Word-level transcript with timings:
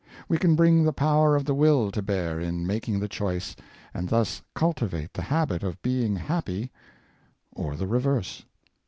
We 0.27 0.39
can 0.39 0.55
bring 0.55 0.83
the 0.83 0.93
power 0.93 1.35
of 1.35 1.45
the 1.45 1.53
will 1.53 1.91
to 1.91 2.01
bear 2.01 2.39
in 2.39 2.65
making 2.65 2.99
the 2.99 3.07
choice, 3.07 3.55
and 3.93 4.09
thus 4.09 4.41
cultivate 4.55 5.13
the 5.13 5.21
habit 5.21 5.61
of 5.61 5.79
being 5.83 6.15
happy 6.15 6.71
or 7.53 7.75
the 7.75 7.85
reverse. 7.85 8.43